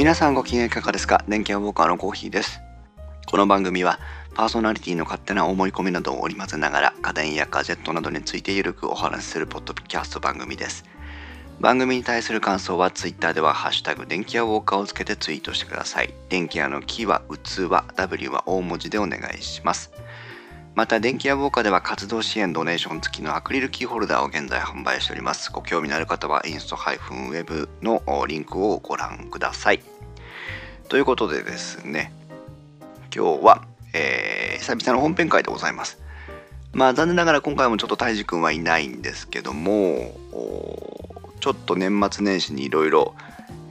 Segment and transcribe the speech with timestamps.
[0.00, 1.22] 皆さんご機嫌いかがですか？
[1.28, 2.62] 電気屋ウォーカーのコーヒーです。
[3.26, 3.98] この番組は
[4.34, 10.86] パーソナリティの勝手な思い込みなどを織り交ぜながら家電やガジェットなどについてゆるくお話しするポッドキャスト番組です。
[11.60, 16.14] 番組に対する感想は Twitter ではハッシュタグ電気屋ウォーカーをつけてツイートしてください。
[16.30, 19.92] 電気屋のキは器、W は大文字でお願いします。
[20.76, 25.50] また電気屋ウォーカーでは活動支援ドネーション付きのアクリルキーホルダーを現在販売しております。
[25.52, 29.82] ご興味のある方はインスト -web のリンクをご覧ください。
[30.90, 32.12] ということでですね、
[33.14, 33.62] 今日は、
[33.94, 36.00] えー久々の本編会でございます。
[36.72, 40.18] まあ残念ながら今回もちょっとたいじくんはいないんですけども、
[41.38, 43.14] ちょっと年末年始にいろいろ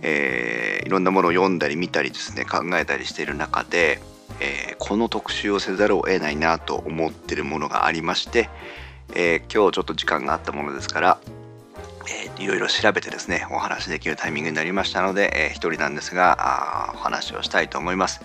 [0.02, 4.00] えいろんなものを読んだり見たりですね考えたりしている中で、
[4.40, 8.50] えーこの特集をせざるを得ないなと思ってるものがありまして、
[9.14, 11.20] えー今日ちょっと時間があったものですから、
[12.10, 18.22] えーいろいろ調べてですねお話しできるタイミングになりましたので、えー一人なんですがあお話をしたいと思います。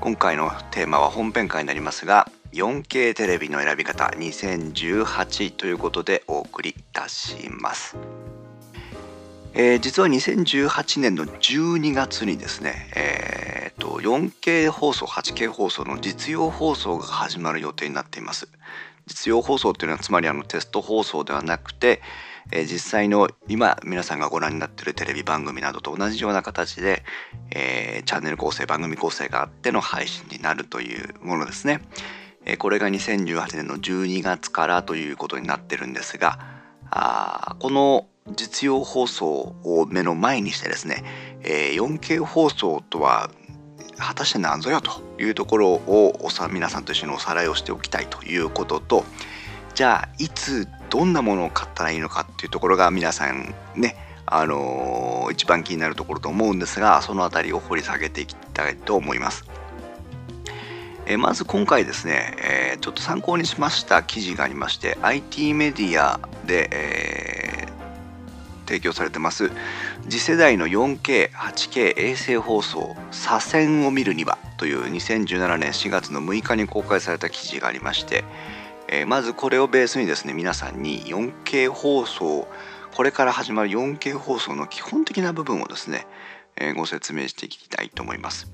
[0.00, 7.96] 今回のテーマは本編会になりますが 4K テレビの選び方2018ということでお送りいたします。
[9.54, 18.48] えー実は2018年の12月にですね、えー、と 4K 放送 8K 放送の実用放送が始まる予定になっています。
[19.06, 22.02] 実用放送っていうのはつまりあのテスト放送ではなくて、
[22.50, 27.02] えー実際の今皆さんがご覧になっているテレビ番組などと同じような形で、
[27.50, 31.80] えーチャンネル構成番組構成があっての配信になるというものですね、
[32.44, 36.38] えーこれが2018年の12月からということになってるんですが
[36.90, 39.28] あこの実用放送
[39.64, 41.04] を目の前にしてですね、
[41.42, 43.30] えー 4K 放送とは
[43.98, 49.04] 果たして何ぞよというところをおさ皆さんと一緒におさらいをしておきたいということと
[49.74, 59.44] じゃあいつどんなものを買ったらいいのかっていうところが皆さんねあのー一番気になるところと思うんですがそのあたりを掘り下げていきたいと思います。
[61.06, 67.78] えまず今回ですね、えーちょっと参考にしました記事がありまして IT メディアで、えー
[68.68, 69.50] 提供されてます
[70.10, 78.24] 次世代の 4K、8K 衛星放送左遷を見るにはという2017年4月の6日に公開された記事がありまして、
[78.88, 82.48] えーまずこれをベースにですね皆さんに 4K 放送
[82.94, 86.06] これから始まる 4K 放送の基本的な部分をですね、
[86.56, 88.50] えーご説明していきたいと思います。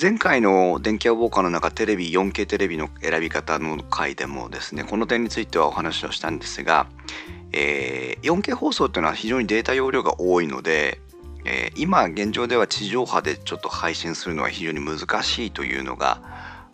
[0.00, 6.86] 前回の電気屋ウォーカーの中テレビ 4K テレビの選び方の回でもですねこの点についてはお話をしたんですが、
[7.52, 11.00] えー 4K 放送っていうのは非常にデータ容量が多いので、
[11.44, 16.22] え今現状では地上波でちょっと配信するのは非常に難しいというのが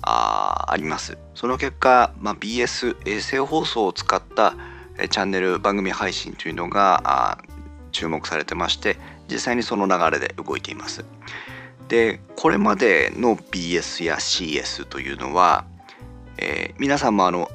[0.02, 1.18] ああります。
[1.34, 4.54] その結果、まあ、BS 衛星放送を使った
[4.98, 7.38] えチャンネル番組配信というのがあ
[7.92, 8.96] 注目されてまして
[9.28, 11.04] 実際にその流れで動いています。
[11.88, 15.64] でこれまでの BS や CS というのは、
[16.38, 17.48] えー皆さんもあの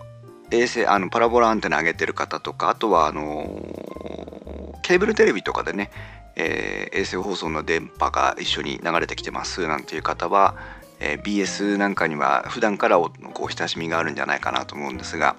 [0.51, 5.91] 衛星あのパラボラアンテナ上げてる方とかあとはあのーケーブルテレビとかでね、
[6.35, 10.55] えー衛星放送の電波が一緒に流れてきてますなんていう方は、
[11.01, 15.35] え BS なんかには普段からおこう親しみがあるんじゃないかなと思うんですが、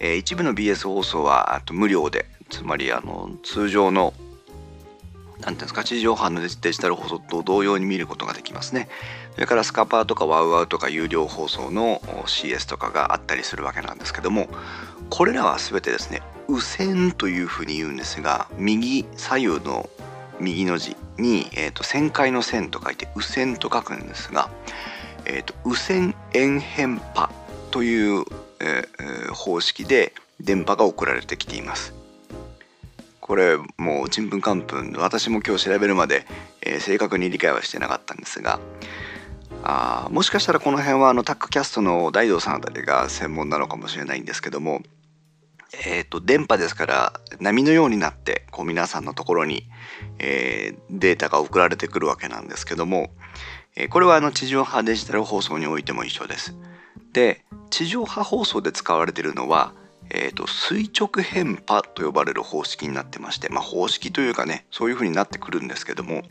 [0.00, 4.12] え一部の BS 放送はあと無料でつまりあの通常の
[5.40, 8.88] なんていうんですか地上波のデジタル放送と同様に見ることができますね。
[9.34, 14.48] それからスカパーとかワウワウとか有料放送の CS とかがあったりするわけなんですけども
[15.10, 19.90] これらは全てですね右線というふうに言うんですが右左右の
[20.40, 24.50] 右の字に、えー、と旋回の線と書いて右線と書くんですが、
[25.26, 27.30] えー、と右線円変波
[27.70, 28.24] という、
[28.60, 31.94] えー方式で電波が送られてきています。
[33.20, 36.26] これもうちんぷんかんぷん私も今日調べるまで、
[36.62, 38.60] えー正確に理解はしてなかったんですが
[39.62, 44.80] あもしかしたらこの辺はあのタックキャストの大道さんあたりが専門なのかもしれないんですけども、
[45.86, 49.64] えー、と電波ですから波のようになってこう皆さんのところに、
[50.18, 53.10] えーデータが送られてくるわけなんですけども、
[53.76, 56.54] えこれはあの地上波デジタル放送においても一緒です。
[57.12, 59.72] で地上波放送で使われているのは、
[60.10, 66.22] えー、と垂直変波と呼ばれる方式になってまして、まあ、方式というかねそういうふうになってくるんですけども、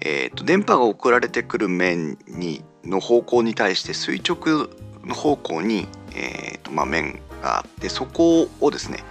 [0.00, 4.68] えー、と電波が送られてくる面にの方向に対して垂直
[5.04, 9.04] の方向に、えーとまあ、面があってそこをですね、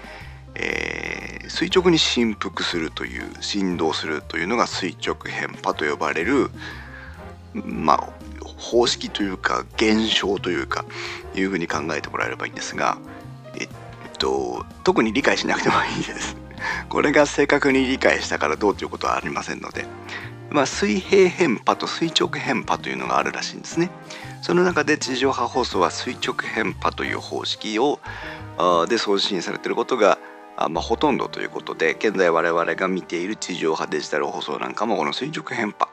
[0.56, 6.50] えー垂直に振幅するという振動するというのが垂直変波と呼ばれる
[7.54, 8.10] まあ
[8.46, 10.86] 方式というか現象というか
[11.36, 12.98] いうふうに考えてもらえればいいんですが
[13.60, 13.68] えっ
[14.18, 16.38] と特に理解しなくてもいいです。
[16.90, 19.86] これが正確に理解したからどうということはありませんので、
[20.50, 23.92] まあ、水平変波と垂直変波というのがあるらしいんですね。
[24.42, 28.00] その中で地上波放送は垂直変波という方式を
[28.88, 30.18] で送信されていることが
[30.60, 35.88] あまあ、ほとんどということで現在我々が見ている地上波デジタル放送なんかもこの垂直変波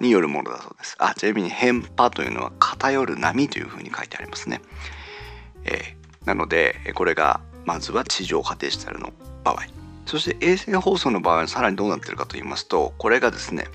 [0.00, 0.96] によるものだそうです。
[0.98, 4.60] あちなみに変波というのは偏る波というふうに書いてありますね。
[5.64, 9.12] えー、なのでこれがまずは地上波デジタルの
[9.44, 9.62] 場合
[10.06, 13.66] そして衛星放送の場合はさらにどうなってるかと言いますとこれがですね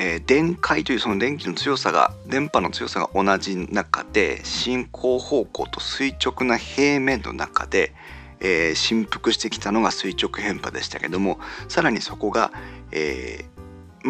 [0.00, 7.92] えー、電解というその電気の強さが電波の強さが同じ中で進行方向と垂直な平面の中で、
[8.38, 12.52] えー、振幅してきたのが垂直変波でしたけどもさらにそこが、
[12.92, 13.57] えー、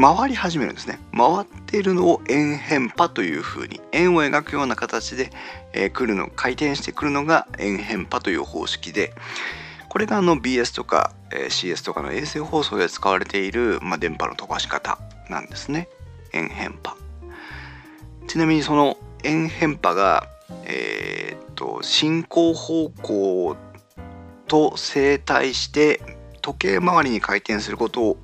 [0.00, 1.00] 回り始めるんですね。
[1.12, 5.30] 回っているのを円変波というふうに円を描くような形で、
[5.72, 9.12] えー、来るの回転してくるのが円変波という方式で
[9.88, 14.98] これがあの BS とか、えー、CS とかの衛星放送で使われている、まあ、電波の飛ばし方
[15.28, 15.88] なんですね。
[16.32, 16.96] 円変波。
[18.28, 20.28] ちなみにその円変波が
[20.64, 23.56] えー、っと進行方向
[24.46, 26.00] と正対して
[26.40, 28.16] 時計回りに回転することを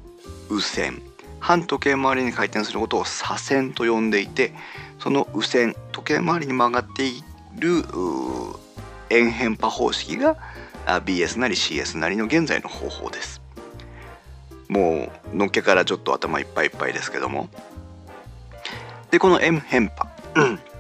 [0.51, 1.03] 右線
[1.45, 4.55] 反時計回りに回転することを左線と呼んでいて
[4.99, 7.23] その右線時計回りに曲がってい
[7.59, 7.85] る
[9.11, 10.39] 円変波方式が
[10.87, 13.43] BS なり CS なりの現在の方法です。
[14.69, 17.51] もうのっけからちょっと頭いっぱいいっぱいですけども。
[19.11, 20.09] でこの M 変波、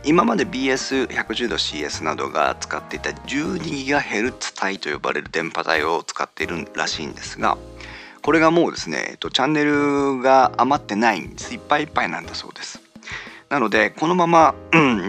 [0.02, 7.58] 今まで BS110 度 CS などが使っていた 12GHz 帯と呼ばれる電波帯を使っているらしいんですが
[8.24, 11.52] これがもうですね、えっと、チャンネルが余ってないんです。
[11.52, 12.80] いっぱいいっぱいなんだそうです。
[13.50, 14.54] なのでこのまま、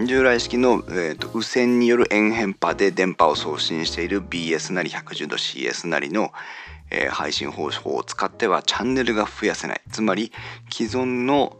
[0.06, 6.30] 従来式の、えーと、と右線による円変波で電波を送信している BS なり110度 CS なりの、
[6.90, 9.80] えー、配信方法を使ってはチャンネルが増やせない。
[9.90, 10.30] つまり
[10.70, 11.56] 既存の、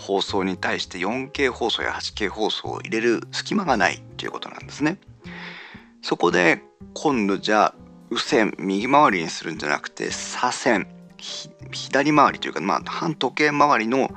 [0.00, 4.98] 放送に対して 4K 放送や 8K 放送を入れる隙間がないということなんですね。
[6.02, 6.60] そこで
[6.92, 7.74] 今度じゃあ
[8.10, 10.97] 右線右回りにするんじゃなくて左線。
[11.72, 14.10] 左回りというか、まあ、反時計回りの、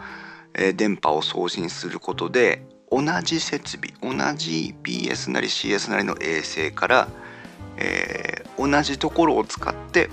[0.53, 7.07] え、電波を送信することで同じ設備同じ BS なり CS なりの衛星から、
[7.77, 10.09] えー、同じところを使って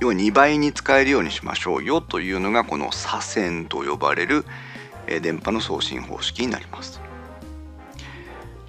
[0.00, 4.44] 要は2倍に使えるようにしましょうよというのがこの左線と呼ばれる
[5.06, 7.00] 電波の送信方式になります。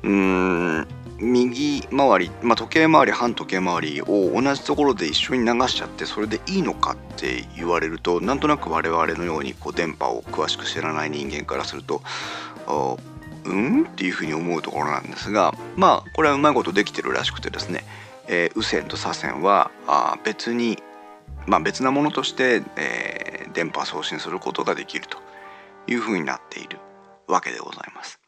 [0.04, 0.88] うん
[1.24, 12.02] 右回り、まあ、時計回り反時計回りを同じところで一緒に流しちゃってそれでいいのかって言われるとなんとなく我々のようにこう電波を詳しく知らない人間からすると
[13.46, 13.84] うん？
[13.84, 17.84] っていうふうに思うところなんですがまあこれはうまいことできてるらしくてですね、
[18.28, 20.78] えー、右線と左線はあ別に
[21.46, 25.18] まあ、別なものとして、えー、電波送信することができると
[25.88, 26.80] いうふうになっている
[27.28, 28.23] わけでございます。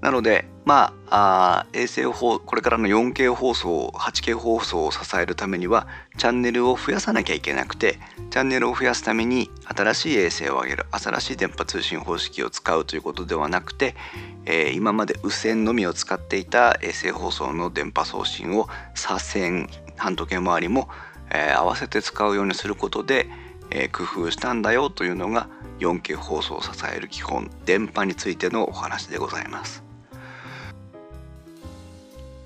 [0.00, 7.98] なので、まあ、あ衛星放これからの 4K 放送 8K 放送を支えるためにはチャンネルを増やさなきゃいけなくて
[8.30, 13.96] チャンネルを増やすために新しい衛星を上げる新しい電波通信方式を使うということではなくて、
[14.44, 20.88] えー、今まで無線のみを使っていた衛星放送の電波送信を左線半時計回りも
[21.30, 23.28] えー、合わせて使うようにすることで、
[23.70, 25.48] えー、工夫したんだよというのが
[25.80, 29.87] 4K 放送を支える基本電波についてのお話でございます。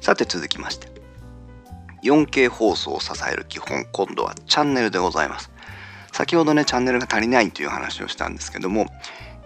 [0.03, 0.89] さて続きまして
[2.03, 5.51] 4K 放送を支える基本今度はチャンネルでございます
[6.13, 8.87] 先ほどねチャンネルが足りないという話をしたんですけども、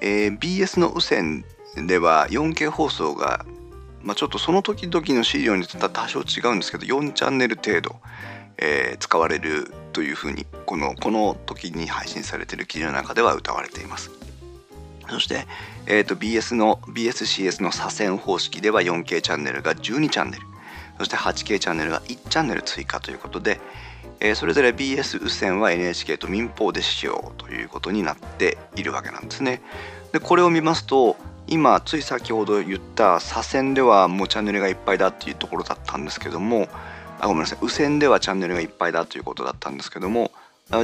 [0.01, 1.45] えー、BS の無線
[1.87, 3.45] では 4K 放送が、
[4.03, 7.97] まあ、ちょっとその時々の資料によっては多少違うんですけど4チャンネル程度
[8.59, 14.11] えー、使われるというふうにこのこの時に配信されている記事の中では歌われています。
[15.09, 15.47] そして、
[15.87, 20.43] えーと、BS の BSCS の左遷方式では 4K チャンネルが12チャンネル
[20.99, 23.61] そして 8K チャンネルが1チャンネル追加ということで、
[24.21, 29.63] えー、それぞれ BS 無線は NHK と民放で使用ということになっているわけなんですね。
[30.13, 31.17] でこれを見ますと
[31.49, 36.69] 今つい先ほど言った左遷ではもうチャンネルがいっぱいだっていうところだったんですけども
[37.21, 40.33] あごめんなさい右線ではチャンネルがいっぱいだということだったんですけども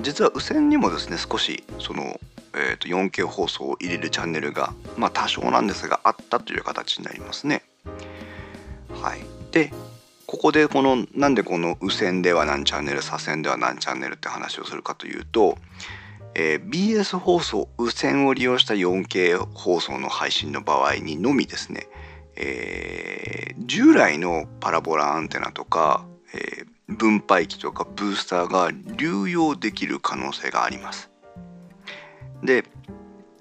[0.03, 2.21] 実は右線にもですね少しその、
[2.55, 7.63] えー、と 4K 放送を入れるチャンネルがまあ多少なんですがあったという形になりますね。
[9.01, 9.21] はい、
[9.53, 9.73] で
[10.27, 15.59] ここでこのなんでこの右線では何チャンネル左線では何チャンネルって話をするかというと、
[16.35, 21.89] えー、BS 放送右線を利用した 4K 放送の配信の場合にのみですね、
[22.37, 31.12] えー、従来のパラボラアンテナとかえー、分配器とかブースターが流用できる可能性があります。
[32.43, 32.65] で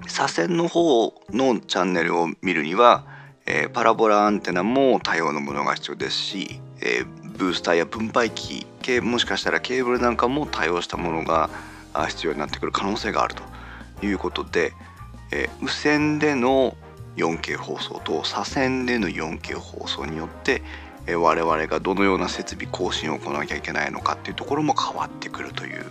[0.07, 3.05] 左遷の方のチャンネルを見るには、
[3.45, 11.49] えー、パラボラアンテナも多様なものが必要ですし、えー、ブースターや分配器系もしかしたらケーブルなんかも対応したものが
[12.07, 13.51] 必要になってくる可能性があると。
[14.05, 14.73] いうことで、
[15.31, 16.75] えー、無線での
[17.17, 20.61] 4K 放送と左遷での 4K 放送によって、
[21.07, 25.85] えー、我々がどのような設備更新を行わなきゃいけないのかっていうところも変わってくるという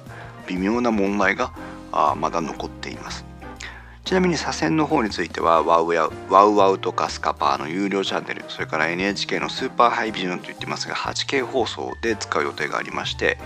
[0.46, 1.52] 微妙な問題が
[1.92, 3.24] あまだ残っています。
[4.04, 13.38] ちなみに左遷の方についてはワウやワウワウとかスカパーの有料チャンネルそれから NHK のスーパーハイビジョンと言ってますが 8K 放送で使う予定がありまして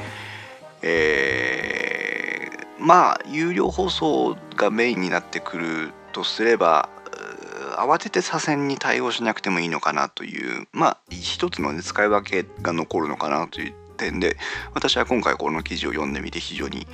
[0.81, 6.89] えー、まあ有料放送がメインになってくるとすれば
[7.77, 14.37] 慌てて左遷に対応しなくてもいいのかなというまあ一つの、使い分けが残るのかなという点で
[14.75, 16.87] 私は今回この記事を読んでみて非常に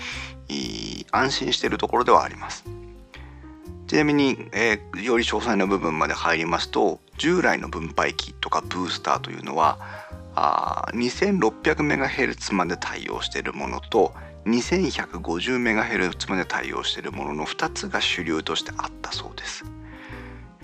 [1.11, 2.65] 安心しているところではあります。
[3.91, 9.81] ちなみに、えー、より詳細な部分まで入りますと従来の分配器とかブースターというのは
[10.37, 14.15] あ 2600MHz まで対応しているものと
[14.47, 19.65] 2150MHz まで対応しているものの2つが主流としてあったそうです。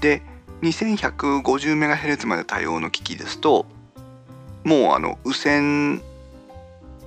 [0.01, 0.23] で
[0.63, 3.67] 2150MHz まで対応の機器ですと
[4.65, 6.03] もうあの右線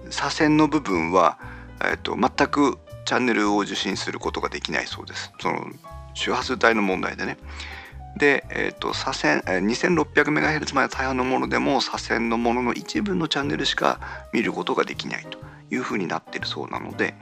[0.09, 1.37] 左線の部分は、
[1.81, 5.33] えーと、全くチャンネルを受信することができないそうです。
[5.39, 5.67] その
[6.13, 7.37] 周波数帯の問題でね。
[8.17, 13.99] で、えーと、左遷 2600MHz まで対応のものでも左遷のものの一部のチャンネルしか
[14.33, 15.37] 見ることができないと
[15.71, 17.13] いうふうになってるそうなので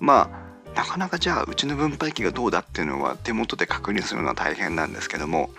[0.00, 0.44] まあ
[0.76, 5.50] なかなかじゃあうちの分配器がどうだっていうのは手元で確認するのは大変なんですけども、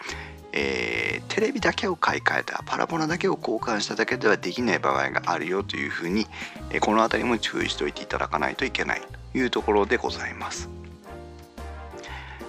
[0.55, 6.27] えー、テレビだけを買い替えたパラボラだけを交換しただけではできない場合があるよというふうに、
[6.71, 10.69] えー、この辺りも注意しておいていただかないといけないというところでございます。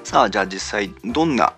[0.05, 1.53] さあじゃあ実際どんな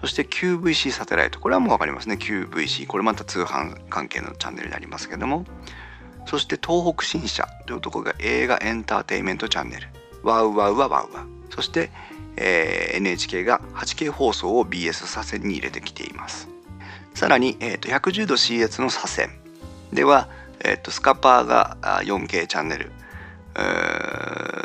[0.00, 1.40] そして QVC サテライト。
[1.40, 2.16] これはもう分かりますね。
[2.16, 5.44] QVC これまた通販関係のチャンネルになりますけども。
[6.26, 7.48] そして東北新社。
[7.66, 9.88] というところが映画エンターテインメントチャンネル。
[10.22, 11.26] ワウワウはワウワウ。
[11.50, 11.90] そして、
[12.36, 16.53] えー、NHK が 8K 放送を BS 左遷に入れてきています。
[17.14, 19.30] さらに、えーと、110度 CS の左遷
[19.92, 20.28] では、
[20.60, 22.90] えーと、スカパーが 4K チャンネル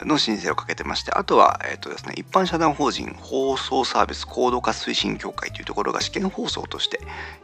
[0.06, 7.00] の申請をかけてましてあとは、えーとですね、一般社団法人放送サービス高度化推進協会というところが試験放送として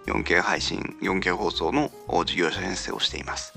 [0.08, 1.92] 4K 配信 4K 放送の
[2.26, 3.54] 事業者編成をしています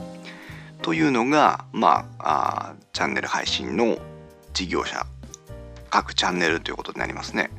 [0.82, 3.96] というのが、まあ、あチャンネル配信の
[4.52, 5.06] 事業者
[5.90, 7.50] 各チャンネルということになりますね。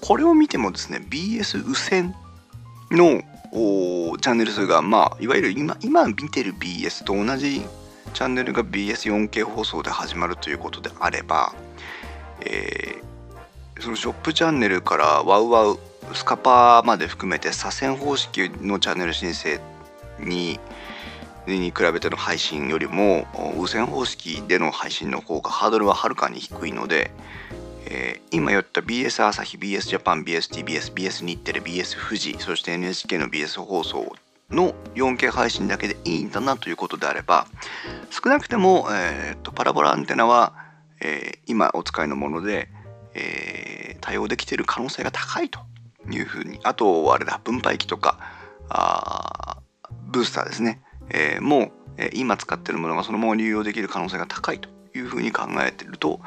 [0.00, 2.14] これを見てもですね BS 右線
[2.94, 3.22] の
[3.52, 7.62] チャンネル数が、まあ、いわゆる今今見てる BS と同じ
[8.12, 11.54] チャンネルが BS4K 放送で始まるということであれば、
[12.40, 15.78] えー、そのショップチャンネルからワウワウ
[16.12, 19.60] スカパーまで含めて左遷方式のチャンネル申請
[20.18, 20.60] に
[21.46, 27.10] に比べての配信よりも無線方式での配信の方がハードルははるかに低いので、
[27.86, 34.14] えー、今言った BS 朝日 BS ジャパン BSTBS BS 日テレ BS 富士そして NHK の BS 放送
[34.50, 37.46] の 4K 配信だけでいいんだなということであれば
[38.10, 40.54] 少なくても、えーと、パラボラアンテナは、
[41.00, 42.68] えー、今お使いのもので、
[43.14, 45.60] えー、対応できている可能性が高いと
[46.10, 48.18] いうふうにあとあれだ分配器とか
[48.68, 49.58] あ
[50.06, 54.68] ブースターですね、えー、もう、今使っているものがそのまま流用できる可能性が高いと。
[54.94, 56.20] いうふうに考えてると、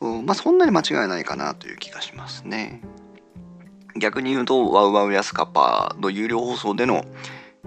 [0.00, 2.80] まあ、そんなに間違いないかなという気がしますね。
[3.96, 7.04] 逆に言うとワウワウやスカパーの有料放送での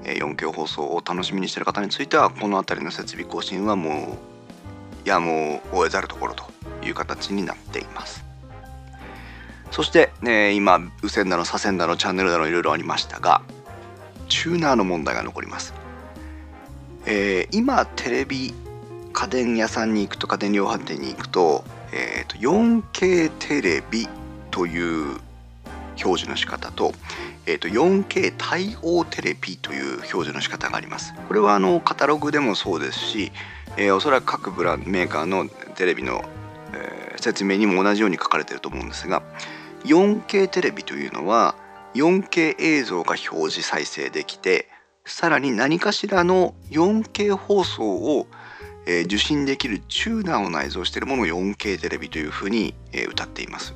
[0.03, 4.17] 4K 放送を楽しみにしてる方についてはこの辺りの設備更新はも
[5.05, 6.45] うやむを得ざるところと
[6.83, 8.25] いう形になっています
[9.71, 13.41] そして、ね、今無線だの左遷だのチャンネルだのいろいろありましたが
[14.29, 15.73] チューナーの問題が残ります、
[17.05, 18.53] えー、今テレビ
[19.17, 24.07] 家電屋さんに行くと家電量販店に行くと,、えーと、4K テレビ
[24.51, 25.17] という
[26.03, 26.91] 表示の仕方と,、
[27.47, 31.15] えーと、4K 対応テレビという表示の仕方があります。
[31.27, 33.31] これはあのカタログでもそうですし、
[33.75, 36.23] えー、おそらく各ブランドメーカーのテレビの、
[36.75, 39.23] えー、説明にも同じように書かれていると思うんですが
[39.85, 41.55] 4K テレビというのは
[41.95, 44.67] 4K 映像が表示再生できて
[45.05, 48.27] さらに何かしらの 4K 放送を
[48.89, 53.75] えー、受信できるチューナーを内蔵しているものを 4K テレビというふうに、えー、歌っています。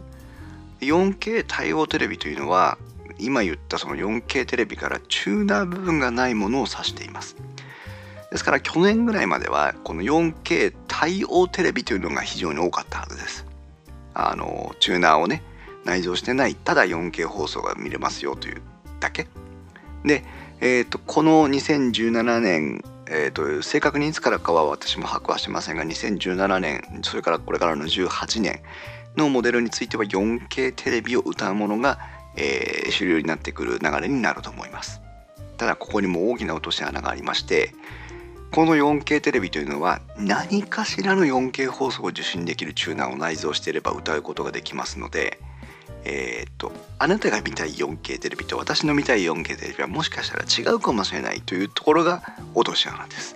[0.79, 2.77] 4K 対応テレビというのは
[3.19, 7.35] 今言ったその 4K テレビからチューナー部分がないものを指しています。
[8.31, 13.45] ですから去年ぐらいまではこの 4K 対応テレビというのが非常に多かったはずです。
[14.13, 15.43] あのチューナーをね
[15.83, 18.61] 内蔵してないただ 4K 放送が見れますよという
[19.01, 19.27] だけ。
[20.05, 20.23] で、
[20.61, 28.61] えーとこの2017年えーと、正確にいつからかは私も把握はしませんが2017年それからこれからの18年
[29.17, 31.99] のモデルについては 4K テレビを歌うものが、
[32.37, 35.01] えー、主流になってくる流れになると思います。
[35.61, 37.71] ただここにも大きな落とし穴がありまして
[38.51, 45.39] この 4K テレビというのは何かしらの 4K 放送を受信できるチューナーを内蔵していれば歌うことができますので
[46.03, 52.23] えっ、とあなたが見たい 4K テレビと私の見たい 4K テレビはもしかしたら違うかもしれないというところが
[52.55, 53.35] 落とし穴です。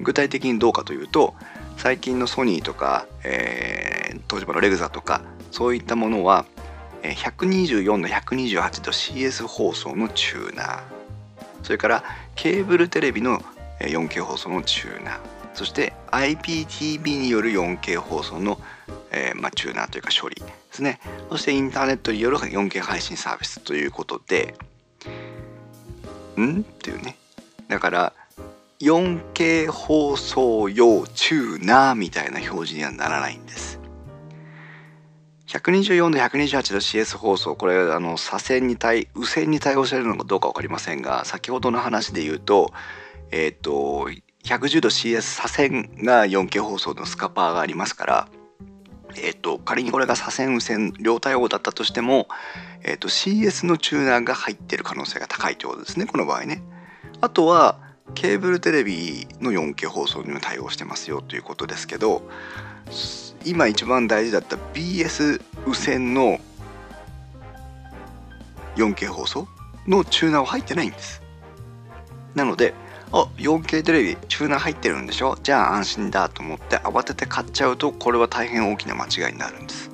[0.00, 1.34] 具体的にどうかというと
[1.76, 6.44] 最近のソニーとか、えー、東芝のレグザとかそういったものは
[7.02, 10.82] 124の128度 CS 放送のチューナー。
[11.62, 12.04] それから
[12.34, 13.40] ケーブルテレビの
[13.80, 15.18] 4K 放送のチューナー。
[15.54, 18.58] そして IPTV による 4K 放送の、
[19.10, 20.42] えーまあ、チューナーというか処理。
[20.72, 20.98] ですね。
[21.28, 24.54] そしてインターネットによる 4K 配信サービスということで
[26.38, 26.60] ん？
[26.60, 27.16] っていうね。
[27.68, 28.12] だから
[28.80, 33.78] 4K 放送用チューナーみたいな表示にはならないんです。
[35.48, 37.54] 124度128度 CS 放送。
[37.54, 42.72] これあの左遷に対右遷に対応しているのかどうか分かりませんが先ほどの話で言うと
[43.30, 44.08] えっ、ー、と
[44.44, 48.28] 110度 CS 左遷が 4K 放送のスカパーがありますから
[49.16, 52.28] えっ、と、仮にこれが左遷右遷両対応だったとしても、
[52.82, 56.62] えっ、と、CS のチューナーが入ってる可能性が高いということですね、この場合ね。
[57.20, 57.78] あとは、
[58.14, 62.22] ケーブルテレビの 4K 放送にも対応してますよということですけど、
[63.44, 66.38] 今一番大事だった BS 右遷の
[68.76, 69.48] 4K 放送
[69.86, 71.22] のチューナーは入ってないんです。
[72.34, 72.74] なので、
[73.12, 75.36] あ 4K テレビチューナー入ってるんでしょ？
[75.42, 79.90] じゃあ安心だと思って慌てて買っちゃうとこれは大変大きな間違いになるんです、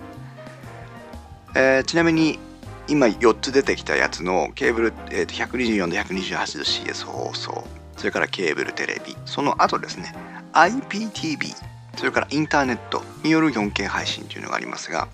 [1.56, 2.38] えー、ちなみに
[2.86, 7.64] 今4つ出てきたやつのケーブル、えー、と124で128度 CS 放送
[7.96, 10.14] それからケーブルテレビその後ですね
[10.52, 11.54] IPTV
[11.96, 15.08] それからインターネットによる 4K 配信というのがありますが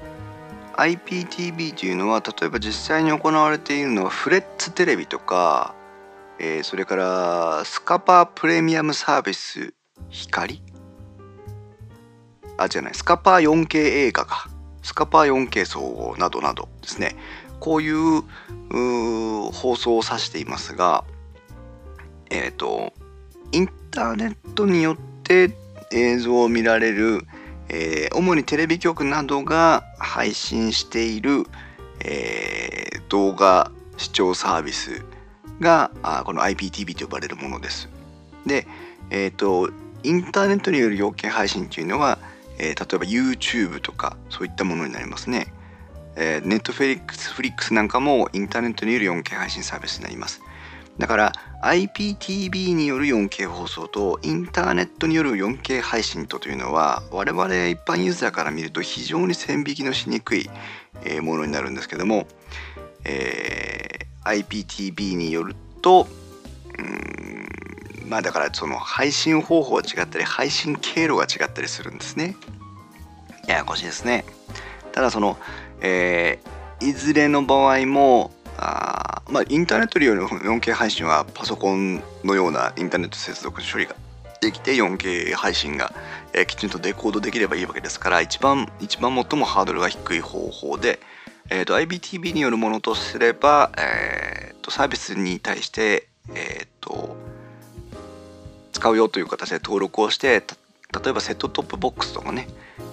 [0.76, 5.74] IPTV というのは例えば実際に行われているのはフレッツテレビとか
[6.38, 9.74] えー、それからスカパープレミアムサービス
[10.10, 10.62] 光？
[12.56, 14.48] あじゃないスカパー 4K 映画か。
[14.82, 17.16] スカパー 4K 総合などなどですね。
[17.60, 18.22] こういう
[19.52, 21.04] 放送を指していますが
[22.28, 22.92] えっ、ー、と
[23.52, 25.56] インターネットによって
[25.92, 27.22] 映像を見られる、
[27.68, 31.44] えー、主にテレビ局などが配信している、
[32.00, 35.02] えー、動画視聴サービス
[35.64, 35.90] が
[36.24, 37.88] この IPTV と呼ばれるものです。
[38.46, 38.68] で、
[39.10, 39.70] えっ、ー、と
[40.04, 42.18] インターネットによる要件配信というのは、
[42.58, 45.52] えー、例えば YouTube とかそういったものになりますね。
[46.16, 50.40] えー、Netflix フリックスなんかもインターネットによる 4K 配信サービスになります。
[50.98, 60.48] だから IPTV による 4K 放送とインターネットによる 4K 配信とというのは我々一般ユーザーから見ると非常に線引きのしにくい
[61.22, 62.26] ものになるんですけども、
[63.04, 66.06] えー、IPTV によると
[66.78, 72.36] うんまあだからその配信方法が違ったり配信経路が違ったりするんですね。
[73.46, 74.24] ややこしいですね。
[74.92, 75.36] ただその、
[75.80, 83.94] えー、いずれの場合もあまあインターネット利用の 4K 配信はパソコンのようなインターネット接続処理が
[84.40, 85.92] できて 4K 配信が、
[86.32, 91.00] えー、きちんとデコードできればいいわけですから一番一番最もハードルが低い方法で、
[91.50, 97.16] えーと、IBTV によるものとすれば、えーと、サービスに対して、えーと、
[98.72, 100.42] 使うよという形で登録をして
[101.02, 102.48] 例えばセットトップボックスとかね、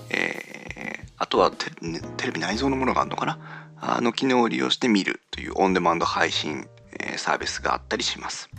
[0.09, 3.39] えー、あとはテレビ内蔵のものがあるのかな？
[3.79, 6.67] あの機能を利用して見るというオンデマンド配信、
[6.99, 8.49] えー、サービスがあったりします。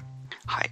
[0.46, 0.70] はい。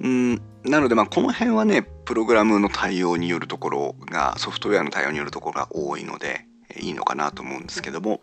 [0.00, 8.20] うんなのでまあこの辺はねプログラムの対応によるところがソフトウェアの対応によるところが多いのでいいのかなと思うんですけども、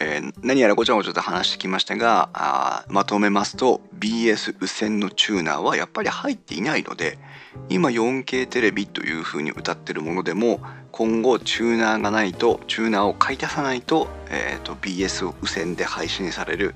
[0.00, 7.18] えー、何やらごちゃごちゃと話してきましたがあまとめますと BS 無線のチューナーはやっぱり入っていないので
[7.68, 16.74] 今 4K テレビというふうに歌ってるものでも今後チューナーがないとチューナーを買い足さないと,、えーと、BS 無線で配信される、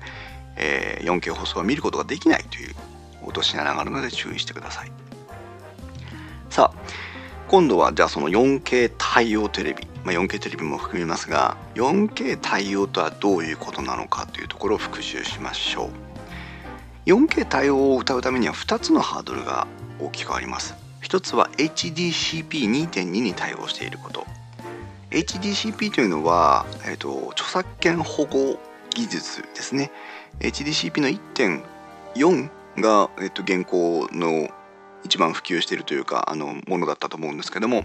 [0.55, 2.75] えー、4K 放送を見ることができないという
[3.23, 4.91] 落とし穴があるので注意してください。
[6.49, 7.07] さあ
[7.47, 15.89] 今度はじゃあその 4K 対応テレビ、まあ、4K テレビも含みますが 4K 対応とはどういうことなのかというところを復習しましょう。
[17.09, 19.67] 4K 対応を歌うためには2つのハードルが
[19.99, 20.75] 大きくあります。
[21.01, 24.25] 一つは HDCP2.2 に対応していること。
[25.11, 28.57] HDCP というのは、えーと、著作権保護
[28.91, 29.91] 技術ですね。
[30.39, 34.47] HDCP の1.4が、えーと、現行の
[35.03, 37.83] 一番普及しているというかあのものだったと思うんですけども、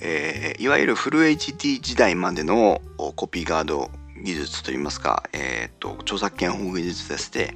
[0.00, 2.80] えー、いわゆるフル HD 時代までの
[3.16, 3.90] コピーガード
[4.22, 7.54] 技術といいますか、えーと、著作権保護技術でして、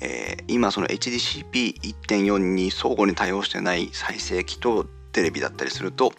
[0.00, 6.12] えー、今その HDCP1.4 に相互に対応してない再生機とテレビだったりすると、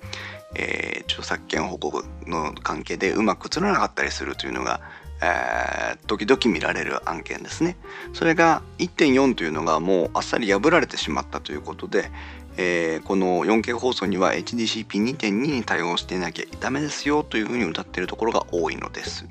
[0.56, 4.82] えー、著作権保護の関係でうまく映らなかったりするというのが、
[5.22, 7.78] えー、時々見られる案件ですね。
[8.14, 12.10] それが1.4というのがもうあっさり破られてしまったということで、
[12.58, 19.26] えー、この 4K 放送には HDCP2.2 に対応していなきゃダメですよというふうに歌っているところが多いのです。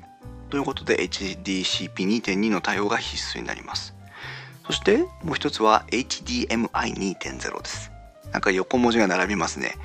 [0.49, 3.95] ということで HDCP2.2 の対応が必須になります。
[4.65, 7.91] そしてもう一つは HDMI2.0 です。
[8.31, 9.75] なんか横文字が並びますね。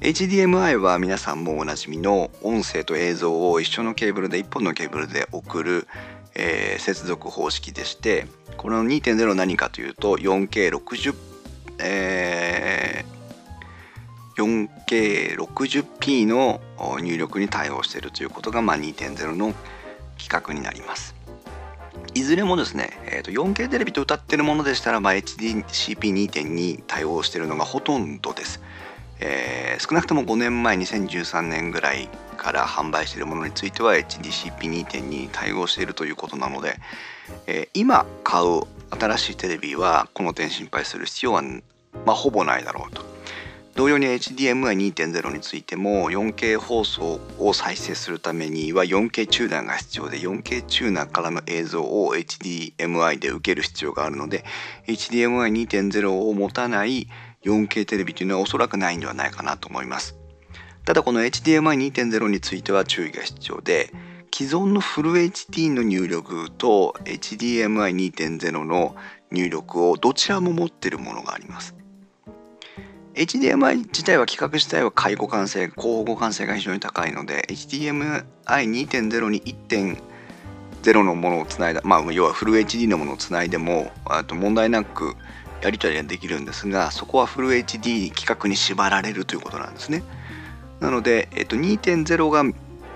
[0.00, 5.88] HDMI は皆さんもおなじみの音声と映像を一緒のケーブルで1本のケーブルで送る、
[6.36, 11.14] えー、接続方式でしてこの2.0何かというと 4K60、
[11.80, 16.60] えー、4K60p の
[17.00, 19.54] 入力に対応しているということが、まあ、2.0の
[20.16, 21.18] 規格になります。
[22.14, 28.60] いずれもですね、えー、と 4K テレビと歌ってるものでしたら、まあ、HDCP2.2 対応しているのがほとんどです、
[29.20, 36.76] えー、少なくとも5年前2013年ぐらいから販売しているものについては HDCP2.2 に対応しているということなので、
[37.46, 43.18] えー、今買う新しいテレビはこの点心配する必要は、まあ、ほぼないだろうと。
[43.78, 54.44] 同様に HDMI2.0 についても 4K 放送を再生するためには 4K チューナーが必要で 4K チューナーからの映像を HDMI で受ける必要があるので
[54.88, 57.06] HDMI2.0 を持たない
[57.44, 60.16] 4K テレビというのはおそらくないんではないかなと思います。
[60.84, 63.92] ただこの HDMI2.0 については注意が必要で
[64.30, 68.96] 既存のフル HD の入力と HDMI2.0 の
[69.30, 71.74] 入力をどちらも持っているものがあります
[73.18, 85.16] HDMI 自体は規格自体は介護感性、高保護感性が非常に高いので、HDMI2.0 に1.0のものをつないだ、まあ、要はフル HD のものをつないでも、あと問題なく
[85.62, 90.04] やり取りができるんですが、そこはフル HD 規格に縛られるということなんですね。
[90.78, 92.44] なので、えっと、2.0が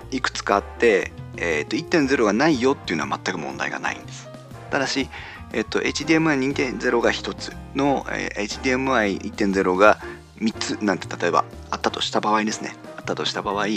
[0.09, 4.29] いくつかあって、えっと、1.0がないよっていうのは全く問題がないんです。
[4.69, 5.09] ただし、
[5.53, 9.99] えっと、HDMI2.0 が1つの、えー、HDMI1.0 が
[10.39, 13.67] 3つなんて例えばあったとした場合ですねあったとした場合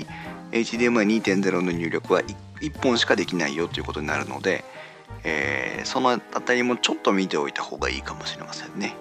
[0.53, 4.64] HDMI2.0 の入力は 1, 1本しかできないよということになるので、
[5.23, 8.97] えー、そのあたりもちょっと見ておいた方がいいかもしれませんね、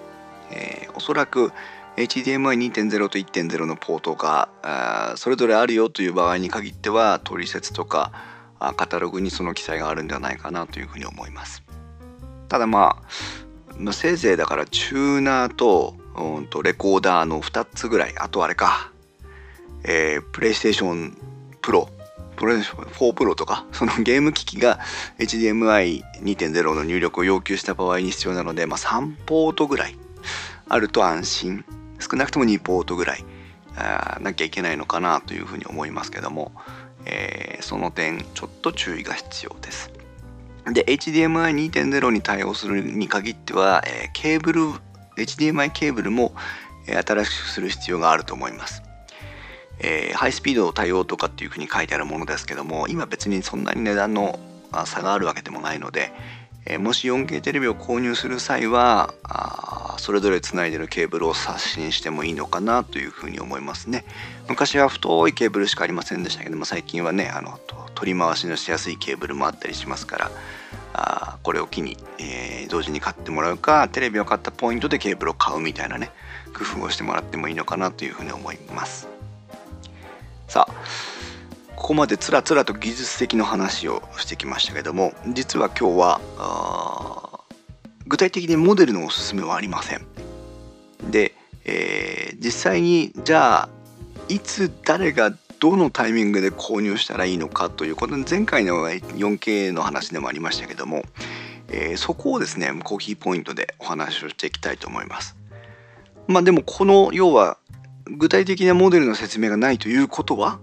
[0.52, 1.54] えー、おそらく
[1.96, 8.12] HDMI2.0 と1.0のポートがそれぞれあるよという場合に限っては取説とか
[8.60, 11.64] カタログにその記載があるんではないかなというふうに思います。
[12.48, 13.02] ただま
[13.90, 18.92] あ、せいぜいだからチューナーとうんとレコーダーの2つぐらいあとあれか
[19.84, 21.18] えー、プレイステーション
[21.62, 21.90] プロ
[22.38, 24.80] プレイステーション4プロとかそのゲーム機器が
[25.20, 29.98] HDMI2.0 の入力を要求した場合に必要なので、まあ、3ポートぐらい
[30.68, 31.66] あると安心。
[32.00, 33.24] 少なくとも2ポートぐらい
[34.22, 36.52] なきゃいけないのかなというふうに思いますけども、
[37.06, 39.92] えー、その点ちょっと注意が必要です。
[40.72, 44.62] で HDMI2.0 に対応するに限っては、えー、ケーブル
[45.16, 46.34] HDMI ケーブルも、
[46.88, 48.82] えー、新しくする必要があると思います。
[49.80, 54.40] え、ハイスピード対応とかっていうふうに書いてあるものですけども今別にそんなに値段の
[54.86, 56.12] 差があるわけでもないので、
[56.66, 64.06] え、もし 4K テレビを購入する際はあそれぞれつないでるケーブルを刷新してもいいのかなというふうに思いますね。
[64.50, 67.60] 昔は太いケーブルしかありませんでしたけども最近はねあの
[67.94, 70.32] 取り回しのしやすいケーブルもあったりしますから
[70.94, 76.12] あこれを機に、えー、同時に買ってもらうかテレビを買ったポイントでケーブルを買うみたいなね
[76.54, 79.08] 工夫をしてもらってもいいのかなというふうに思います。
[80.48, 81.15] さあ
[81.86, 87.42] ここまでつらつらと技術的な話をしてきましたけども実は今日は
[88.08, 90.02] 具体的にモデルのおすすめはありません。
[91.12, 93.70] で、えー、実際にじゃあ
[94.30, 101.04] いつ誰がどのタイミングで購入したらいいのかということで前回の 4K の話でもありましたけども、
[101.68, 105.38] えー、そこをですねコーヒーポイントでお話をしていきたいと思います。
[106.26, 107.60] まあでもこの要は
[108.06, 110.60] 具体的なモデルの説明がないということは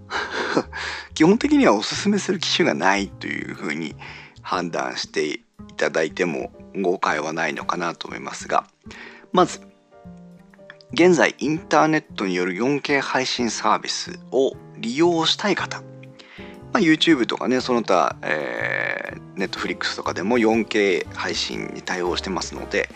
[1.13, 3.95] 基本的にはおすすめする機種がないというふうに
[4.41, 5.43] 判断してい
[5.77, 8.65] ただいても誤解はないのかなと思いますが
[9.31, 9.61] まず
[10.93, 15.85] 現在インターネットによる 4K 配信サービスを利用したい方、ま
[16.75, 22.89] あ、YouTube とかねその他、えー、Netflix とかでも 4K 配信に対応してますので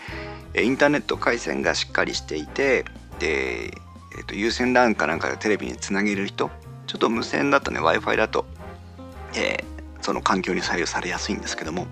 [0.54, 2.84] インターネット回線がしっかりしていて
[3.18, 3.72] で
[4.18, 6.50] えーと、有線 LAN かなんかでテレビにつなげる人
[6.88, 8.46] ちょっと無線だとね w i f i だと、
[9.36, 11.86] えー、その環境に左右されやすいんですけども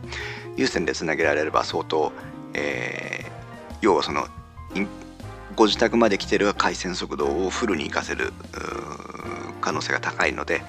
[0.56, 2.12] 有線でつなげられれば相当、
[2.54, 4.26] えー、要はその
[5.54, 8.32] ご自宅まで来てる回線速度をフルに活かせる
[9.61, 10.62] 可能性が高いので、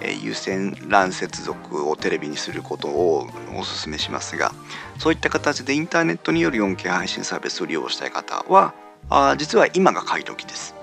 [0.00, 4.52] えー、有線 LAN 接続をテレビにすることをお勧めしますが
[4.98, 8.72] そういった形でインターネットによる 4K 配信サービスを利用したい方は
[9.10, 10.73] あ実は今が買い時です。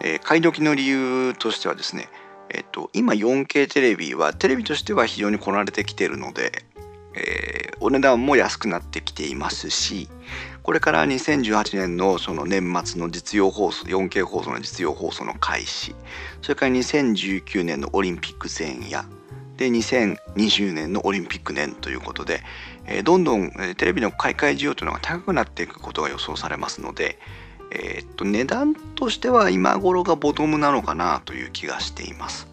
[0.00, 2.08] えー、買い時の理由としてはですね、
[2.50, 6.64] えっ、と、今 4K テレビはテレビとしては非常にこなれてきているので、
[7.14, 10.08] えー、お値段も安くなってきていますし
[10.62, 15.94] これから2018年のその年末の実用放送 4K 放送の実用放送の開始
[16.42, 19.04] それから2019年のオリンピック前夜
[19.56, 22.42] で2020年のオリンピック年ということで、
[22.86, 27.18] えー、どんどんテレビの買い替え需要というのが高くなっていくことが予想されますので、
[27.70, 32.48] えー、っと値段としては今頃がボトムなのかなという気がしています。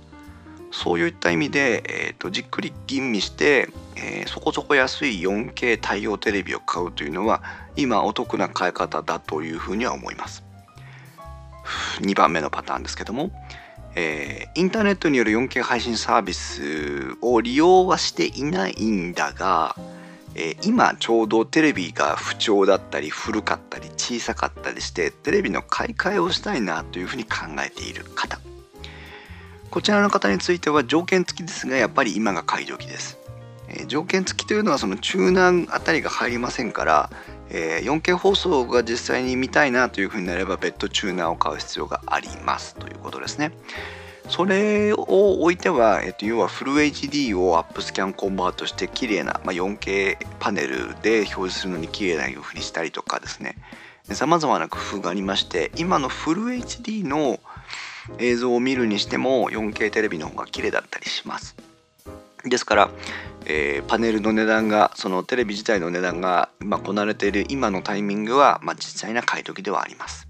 [0.72, 7.42] そういった意味で、えー、っとじっくり吟味して、えー、そこそこ安い 4K 対応テレビを買うというのは
[7.78, 10.44] 今お得な買い方だというふうには思います。
[12.02, 13.32] 2番目のパターンですけども、
[13.96, 19.76] えー、インターネットによる 4K 配信サービスを利用はしていないんだが、
[20.36, 27.32] えー、今ちょうどテレビが不調だったり古かったり小さかったりしてテレビの買い替えをしたいなというふうに考
[27.66, 28.40] えている方。
[29.76, 33.18] こちらの方については条件付きですがやっぱり今が買い時です、
[33.68, 37.10] えー、条件付きというのはそのチューナーあたりが入りませんから、
[37.50, 43.52] えー、4K 放送が実際に見たいなというふうになれば別途チューナーを買う必要がありますということですね。
[44.30, 53.56] それを置いては、えっと、要はフル HD をアップスキャンコンバートして綺麗な、まあ、4K パネルで表示するのに綺麗ないうふうにしたりとかですね。
[54.12, 57.40] さまざまな工夫がありまして今のフル HD の
[58.20, 61.56] 映像を見るにしても 4K テレビの方が綺麗だったりします。
[62.44, 62.90] ですから、
[63.46, 70.28] えー、パネルの値段がそのテレビ自体の値段が今こなれている今のタイミングは、まあ、実際な買い時ではあります。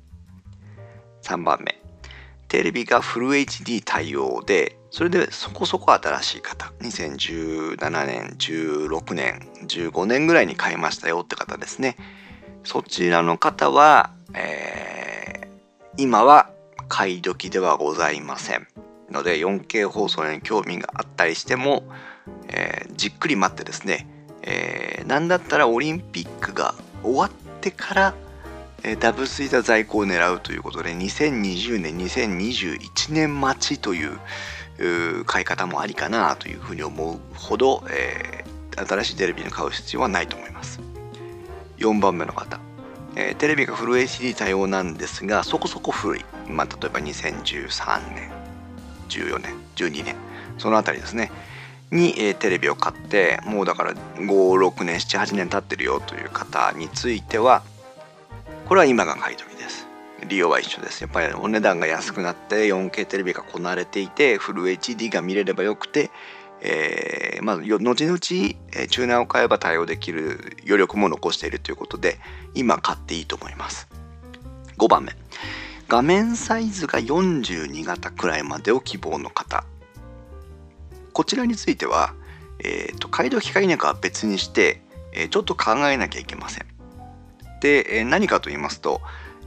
[1.24, 1.85] 3番目。
[2.48, 6.72] テレビがフル HD 対応でそれでそこそこ新しい方。
[6.80, 11.98] 2017年16年15年ぐらいに買いましたよって方ですね。
[12.64, 16.50] そちらの方は、えー、今は
[16.88, 18.68] 買い時ではございません。
[19.12, 21.84] ので 4K 放送に興味があったりしても、
[22.48, 24.08] えー、じっくり待ってですね、
[24.42, 28.14] えー、なんだったらオリンピックが終わってから
[29.00, 34.20] ダブついた在庫を狙うということで2020年2021年待ちという
[35.26, 40.80] 買い方もありかなというふうに思うほど、えー、新しいテレビに買う必要はないと思います。
[41.78, 42.60] 4番目の方、
[43.16, 48.32] えー、テレビがフル HD 対応なんですがそこそこ古い、まあ、例えば2013年
[49.10, 50.16] 14年12年。
[50.58, 51.32] その辺りですね。
[51.92, 57.64] に、えー、テレビを買ってもうだから56年78年経ってるよという方については
[58.66, 59.88] これは今が買い時です。
[60.28, 61.02] 利用は一緒です。
[61.02, 66.10] やっぱりお値段が安くなって 4K テレビがこなれていてフル HD が見れればよくて
[66.62, 72.18] えー、まあ、後々、チューナーを買えば対応できる余力も残しているということで
[72.56, 73.88] 今買っていいと思います。
[74.78, 75.14] 5番目。
[75.88, 79.64] 画面サイズが42型くらいまでを希望の方。
[81.14, 82.16] こちらについては、
[82.64, 84.82] えーと、買い時買いなかは別にして、
[85.14, 86.75] えー、ちょっと考えなきゃいけません。
[87.66, 89.02] で、え、何かと言いますと、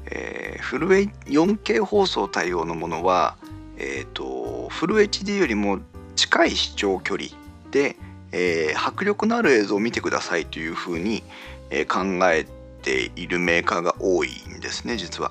[0.06, 3.36] えー、フル 4K 放送対応のものは、
[3.76, 5.78] えーとフル HD よりも
[6.16, 7.28] 近い視聴距離
[7.70, 7.94] で、
[8.32, 11.22] えー、迫力のある映像を見てくださいというふうに、
[11.70, 12.44] え、考え
[12.82, 15.30] ているメーカーが多いんですね実は。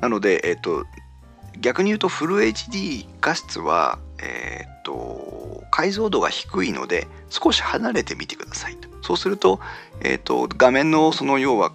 [0.00, 0.86] なので、えーと、
[1.60, 8.88] 逆に言うとフル HD 画質は、えーと、解像度が低いので少し離れてみてくださいと。
[9.02, 9.60] そうすると,、
[10.00, 11.72] えーと、画面のその要は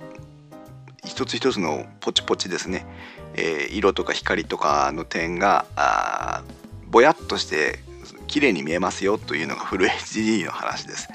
[1.06, 2.86] 一つ一つのポチポチですね、
[3.34, 5.66] えー、色とか光とかの点が
[6.90, 7.80] ぼやっとして
[8.28, 11.10] 綺麗に見えますよというのがフル HD の話です。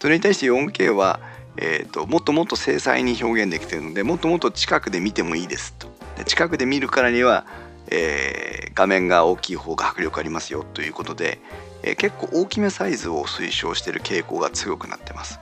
[0.00, 1.18] それに対して 4K は、
[1.56, 5.88] えーと、もっともっと精細に表現できているのでもっともっと近くで見てもいいですと。
[6.18, 7.46] で近くで見るからには、
[7.88, 11.40] えー、画面が大きい方が迫力ありますよということで、
[11.82, 15.40] えー、結構大きめサイズを推奨している傾向が強くなってます。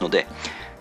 [0.00, 0.26] ので、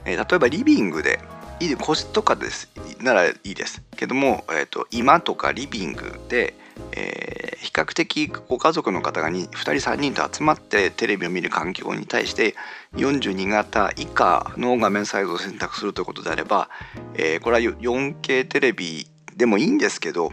[0.05, 1.19] えー、例えばリビングで
[1.59, 2.69] いい個室とかです。
[2.99, 3.83] ならいいです。
[3.95, 6.53] けども、えーと今とかリビングで、
[6.93, 12.55] えー、比較的ご家族の方が 2, 2人3人と集まってテレビを見る環境に対して
[12.95, 16.69] 42型以下の画面サイズを選択するということであれば、
[17.15, 20.31] えー、これは 4K テレビでもいいんですけど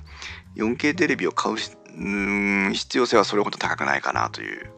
[0.56, 4.70] 4K テレビを買う必要性はそれほど高くないかなという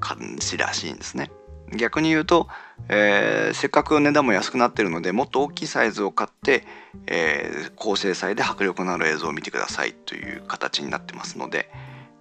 [0.00, 1.30] 感じらしいんですね。
[1.72, 2.48] 逆に言うと、
[2.88, 6.64] えー、せっかく値段も安くなってるのでもっと大きいサイズを買って、
[7.06, 11.70] えー、高精細で迫力のある映像を見てくださいという形になってますので、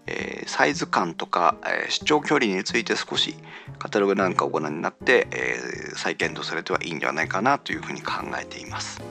[0.07, 3.35] えー、サイズ感とか、え視聴距離について少し
[3.79, 5.55] カタログなんかをご覧になって、え
[5.95, 9.01] 再検討されてはいいんではないかなというふうに考えています。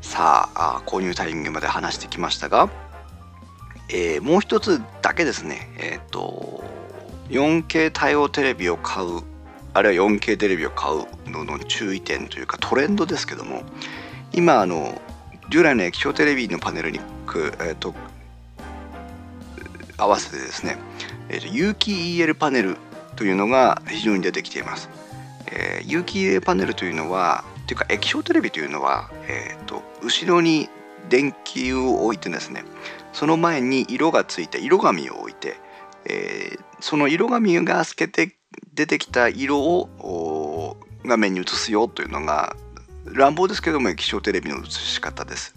[0.00, 2.70] さあ購入タイミングまで話してきましたが、
[3.90, 5.70] えもう一つだけですね。
[5.78, 6.64] えっ、と
[7.32, 9.22] 4K 対応テレビを買う
[9.74, 13.62] あるいは 4K テレビを買うのの注意点というかトレンドですけども
[14.32, 15.00] 今あの
[15.48, 17.94] 従来の液晶テレビのパネルにくえーと、
[19.96, 20.76] 合わせてですね、
[21.30, 22.76] えーと、有機 EL パネル
[23.16, 24.90] というのが非常に出てきています、
[25.46, 30.68] えー、有機 EL パネルというのはというか液晶テレビというのは、えーと後ろに
[31.08, 32.64] 電球を置いてですね
[33.12, 35.56] その前に色がついた色紙を置いて
[36.04, 38.36] えー、その色紙が透けて
[38.74, 42.56] 出てきた色を画面に映すよというのが
[43.04, 45.54] 乱暴ですけども液晶テレビの映し方です。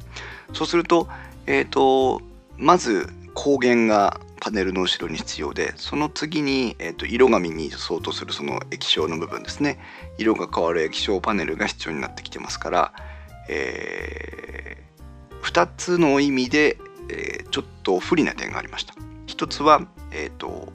[0.53, 1.07] そうすると,、
[1.45, 2.21] えーと、
[2.57, 9.79] まず光源がパネルの後ろに必要でその次に、えーと、色紙に相当するその液晶の部分ですね
[10.17, 12.93] 色が変わる液晶パネルが必要になってきてますから、
[13.49, 16.77] えー、2つの意味で、
[17.09, 18.93] えー、ちょっと不利な点がありました。
[19.35, 20.71] 一つはえ、ー、と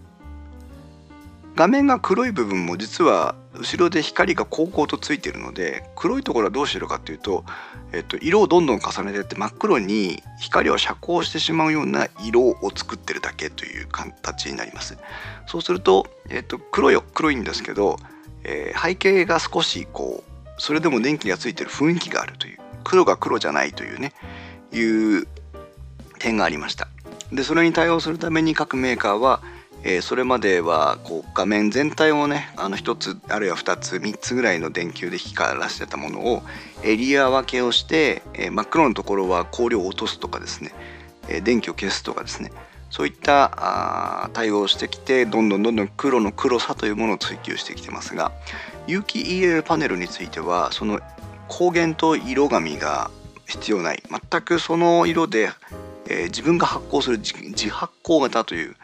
[1.57, 7.43] 画面が黒い部分も実は後ろで光がこうこうとついてるので黒いところはどうしてるかっていうと、
[7.93, 14.99] えっと、色をどんどん重ねていって真っ黒に光を遮光してしまうような色を作ってるだけという形になります。
[15.47, 17.97] そうすると、えっと、黒い黒いんですけど、
[18.45, 24.13] えー、背景が少しこうそれでも電気がついてる雰囲気があるという黒が黒じゃないというね
[24.71, 25.27] いう
[26.19, 26.89] 点がありました。
[27.33, 29.41] でそれに対応するために各メーカーは、
[29.83, 36.43] えー、それまではこう画面全体をねあの1つあるいは2つ3つぐらいの電球で光らせてたものを
[36.83, 40.73] エリア分けをして、えー、真っ黒のところは光量を落とすとかですね、
[41.29, 42.51] えー、電気を消すとかですね
[42.91, 48.33] そういったあ対応をしてきてどんどんどんどん黒の黒さというものを追求してきてますが
[48.89, 50.99] 有機 EL パネルについてはその
[51.49, 53.11] 光源と色紙が
[53.47, 54.03] 必要ない。
[54.31, 55.51] 全くその色で
[56.11, 58.77] えー、自分が発光する自発光型という、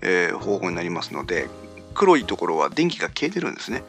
[0.00, 1.48] えー、方法になりますので
[1.94, 3.82] 黒いところは電気が消えてるんですね。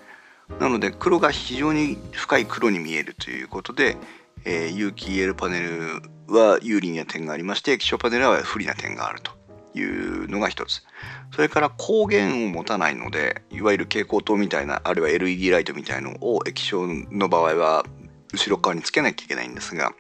[0.60, 3.98] なので黒が非常に深い黒に見えるということで、
[4.46, 9.32] えー、有機 EL パネルは有利な点がありまして液晶パネルは不利な点があると
[9.78, 10.82] いうのが一つ。
[11.36, 17.86] それから光源を持たないのでいわゆる蛍光灯みたいなあるいは LED ライトみたいのを液晶の場合は
[18.34, 19.94] 後ろ側につけなきゃいけないんですが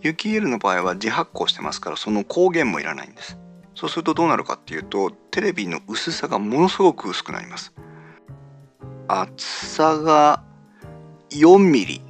[0.00, 3.38] 有機 EL の場合は自発光してますからその光源もいらないんです。
[3.74, 7.72] そうするとどうなるかっていうとテレビの薄さがものすごく薄くなります。
[9.06, 10.42] 厚さが
[11.30, 12.00] 4ミリ。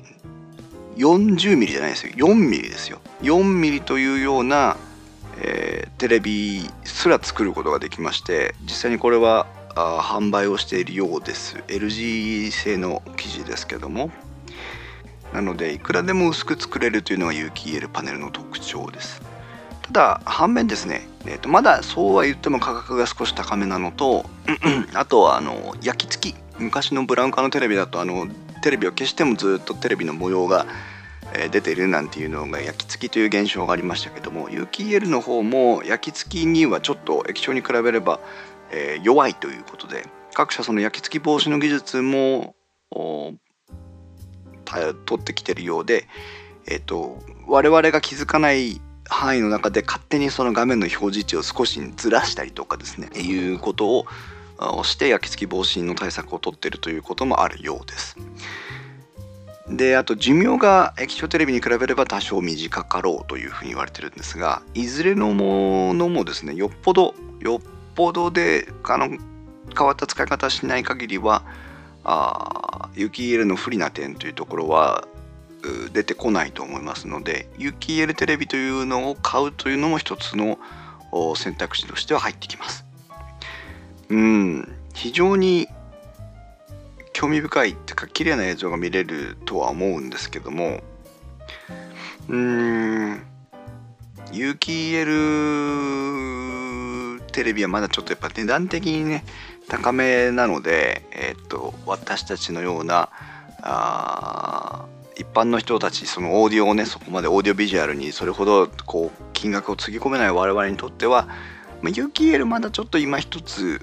[0.97, 2.12] 40ミリじゃないですよ。
[2.16, 3.01] 4ミリですよ。
[3.22, 4.76] 4ミリというような、
[5.41, 11.57] えー、テレビすら作ることができまして実際にこれはあ販売をしているようです。
[11.68, 14.11] LG 製の生地ですけども。
[15.33, 19.22] なのでいくらでも薄く作れるというのが有機 EL パネルの特徴です。
[19.83, 24.26] ただ反面ですね、えー、とまだそうは言っても価格が少し高めなのと
[24.95, 26.49] あとはあの焼き付き。
[26.59, 28.26] 昔のブラウン管のテレビだとあの
[28.62, 30.66] テレビを消してもずっとテレビの模様が
[31.51, 38.18] 出ているなんていうのが焼き付きという現象がありましたけども有機 EL の方も焼き付きにはちょっと液晶に比べれば、
[38.70, 42.55] えー、弱いということで各社その焼き付き防止の技術も
[45.05, 46.07] 取ってきてるようで、
[46.66, 54.05] えーと、我々が気づかない範囲の中で勝手にその画面の表示位置を少しずらしたりとかですねいうこと
[54.59, 58.16] をして焼き付き防止の対策を取ってるということもあるようです。
[59.71, 67.61] であと寿命が液晶テレビに比べれば多少短かろうというふうに言われてるんですがいずれのものもですねよっぽどよっ
[67.95, 69.09] ぽどであの
[69.77, 71.43] 変わった使い方しない限りは
[72.11, 75.07] あ有機 EL の不利な点というところは
[75.93, 80.59] 出てこないと思いますので有機 EL テレビというのを買うというのも一つの
[81.37, 82.87] 選択肢としては入ってきます。
[84.09, 85.69] うん非常に
[87.13, 90.81] 興味深いっていうか綺麗な映像が見れるとは思うんですけども
[92.29, 93.23] うーん
[94.33, 95.09] 有機 EL
[97.33, 99.25] テレビはまだちょっとやっぱ値段的にね
[99.69, 103.11] 高めなので、えー、っと私たちのような
[103.62, 111.27] あ一般の人たちそのオーディオをねそこまでオーディオビジュアルにそれほどこう金額をつぎ込めない我々にとっては、
[111.83, 113.81] まあ、有機 EL まだちょっと今一つ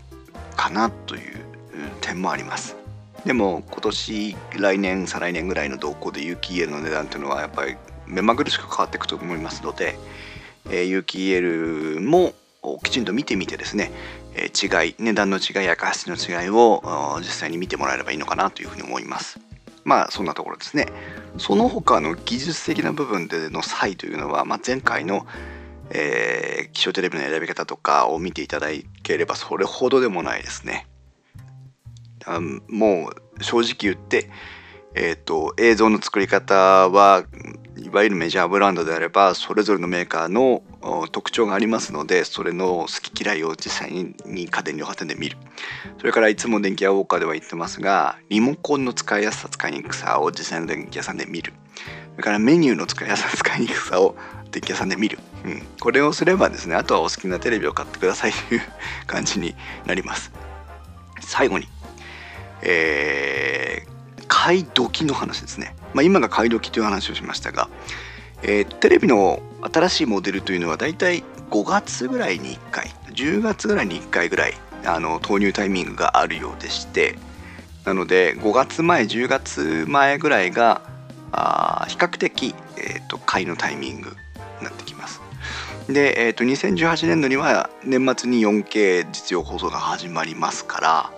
[0.56, 1.46] かなという
[2.02, 2.76] 点もあります。
[3.26, 7.76] でも今年来年再来年ぐらいの動向で有機 EL の値段っていうのはやっぱり
[8.06, 9.98] 目まぐるしく変わっていくと思いますので、
[10.70, 12.34] えー、有機 EL も
[12.84, 13.92] きちんと見てみてですね、
[14.36, 16.82] えー、違い値段の違いや画質の違いを
[17.20, 19.40] 実際に見てもらえればいいのかなというふうに思います
[19.84, 20.88] まあそんなところですね
[21.38, 25.26] その他の技術的な部分での差異というのは、まあ、前回の
[25.92, 28.68] えー、気象テレビの選び方とかを見ていただ
[29.04, 30.88] ければそれほどでもないですね。
[32.26, 34.30] あもう正直言って、
[34.96, 36.56] えーと、映像の作り方
[36.90, 37.24] は
[37.86, 40.64] いわゆるメジャーブランドであればそれぞれのメーカーの
[41.12, 43.92] 特徴がありますのでそれの好き嫌いを実際
[44.26, 45.38] に家電量販店で見る。
[46.00, 51.54] それからいつも電気屋ウォーカーでは言ってますがリモコンの使いやすさ使いにくさを実際の電気屋さんで見る。
[52.12, 54.16] それからメニューの使いやすさ使いにくさを
[54.52, 55.20] 電気屋さんで見る。
[55.46, 58.62] うん、これをすればですねあとはお好きなテレビを買ってくださいという
[59.06, 59.56] 感じに
[59.86, 60.32] なります。
[61.22, 61.68] 最後に
[62.62, 67.70] えー、買い時の話ですね、まあ、今が買い時という話をしましたが、
[68.44, 69.42] えー、テレビの
[69.74, 74.54] 新しいモデルというのはだいたい5月ぐらいに1回10月ぐらいに1回ぐらい
[74.86, 77.16] あの投入タイミングがあるようでして
[77.86, 80.82] なので5月前10月前ぐらいが
[81.32, 84.10] あ比較的、えーと買いのタイミング
[84.60, 85.22] になってきます。
[85.88, 91.12] で、えー、と2018年度には年末に 4K 実用放送が始まりますから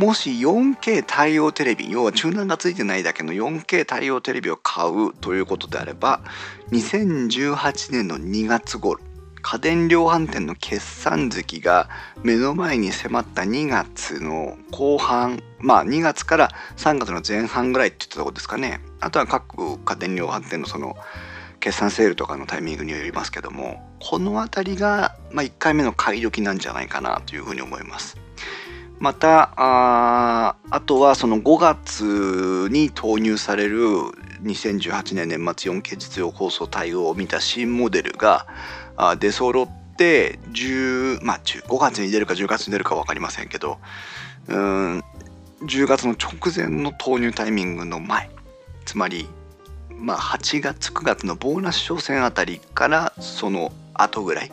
[0.00, 6.22] もし 4K 対応テレビ要はチューナーがついてないだけの 4K 対応テレビを買うということであれば
[6.70, 8.98] 2018年の2月頃
[9.42, 11.90] 家電量販店の決算月が
[12.22, 18.80] 目の前に迫った2月の後半まあ2月から3月の前半ぐらいって言ったところですかね。
[19.00, 20.96] あとは各家電量販店のその
[21.60, 28.16] 決算セールとかのタイミングによりますけどもこの辺りが、まあ、1回目の買い時なんじゃないかなというふうに思います。
[29.00, 33.78] またああとはその5月に投入される
[34.42, 38.46] 2018年年末 4K 実用放送対応を見た新モデルが
[39.18, 43.78] 出揃って10、まあ、5月に出るか10月に出るか分かりませんけど
[44.48, 45.02] うん
[45.62, 48.30] 10月の直前の投入タイミングの前
[48.84, 49.26] つまり
[50.00, 54.52] まあ、8月9月のボーナス商戦あたりからその後ぐらい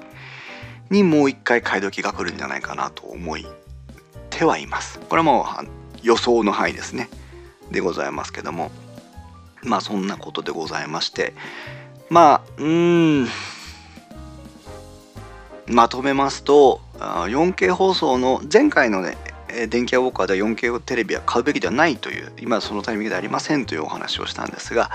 [0.90, 3.48] にもう一回買い時が来るんじゃないかなと思い
[4.38, 5.00] てはいます。
[5.00, 5.68] これはもう
[6.04, 7.10] 予想の範囲ですね。
[7.72, 8.70] でございますけども。
[9.64, 11.34] まあそんなことでございまして。
[12.10, 13.28] まあうん。
[15.66, 19.18] まとめますと 4K 放送の前回のね
[19.70, 24.92] 電気屋ウォーカーでは 4K テレビは買うべきではないという今そのタイミングでありませんというお話をしたんですが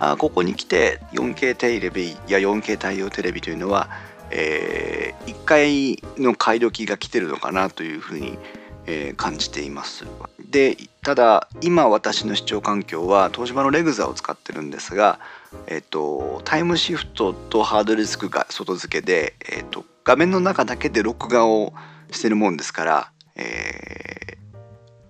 [0.00, 3.88] あここに来て 4K テレビや 4K 対応テレビというのは、
[4.30, 8.36] えー、1回の買い時が来てるのかなというふうに、
[8.86, 10.04] え、感じています。
[10.50, 15.18] でただ今私の視聴環境は東芝のレグザを使ってるんですが、
[15.66, 21.74] えっと、タイムシフトとハードディスクが外付けで、えっと、画面の中だけで録画を
[22.10, 24.38] してるもんですから、え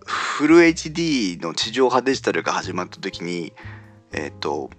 [0.01, 3.53] ー、フル HD の地上波デジタルが始まった時に、
[4.12, 4.70] えっと、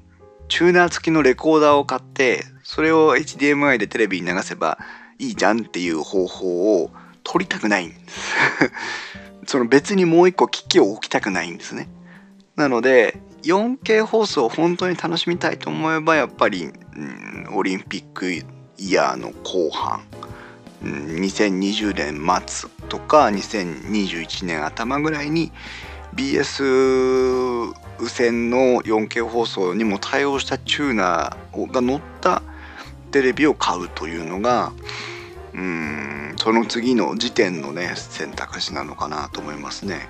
[0.50, 4.78] チューナー付きのレコーダーを買ってそれを HDMI でテレビに流せば
[5.20, 6.92] いいじゃんっていう方法を
[7.30, 8.72] 取りたくないんです
[9.48, 11.88] その別にもう一個機器を置きたくないんですね。
[12.56, 18.44] なので 4K 放送を本当に楽しみたいと思えばやっぱり、うん、オリンピックイ
[18.92, 20.04] ヤーの後半、
[20.84, 25.52] うん、2020年末とか2021年頭ぐらいに
[26.16, 27.74] BS
[28.10, 32.42] 線の 4K 放送にも対応したチューナーが乗った
[33.12, 34.74] テレビを買うというのが
[35.58, 40.08] うんその次の時点のね選択肢なのかなと思いますね。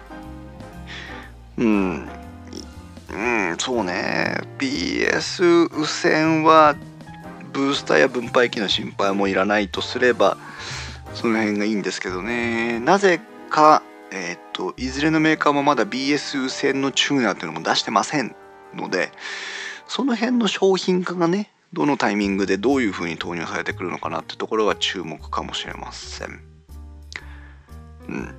[1.57, 2.07] うん、
[3.11, 4.41] うん、そうね。
[4.59, 6.75] BS 無線は
[7.53, 10.37] ブースターや分配器の心配もいらないとすれば
[11.13, 12.79] その辺がいいんですけどね。
[12.81, 13.81] なぜか
[14.11, 18.35] えっ、といずれのメーカーもまだ BS 線のチューナーっていうのも出してません
[18.73, 19.11] ので
[19.87, 26.41] その辺の商品化がねどのタイミングでどういうふうに投入されてくるのかなってところが注目かもしれません。
[28.09, 28.33] うん、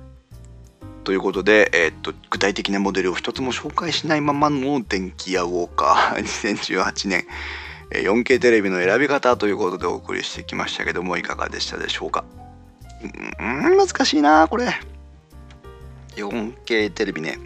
[1.05, 6.19] ということで、えー、っと具体的なモデルを一つも紹介しないままの電気屋ウォーカー。
[6.19, 7.25] 2018年。
[7.91, 12.25] 4K テレビの選び方ということでお送りしてきましたけどもいかがでしたでしょうか？
[13.39, 14.67] うん難しいなこれ。
[16.17, 17.39] 4K テレビね。